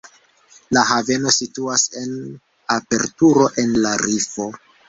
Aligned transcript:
La 0.77 0.83
haveno 0.91 1.33
situas 1.35 1.85
en 2.01 2.17
aperturo 2.79 3.47
en 3.65 3.81
la 3.87 3.97
rifo. 4.07 4.53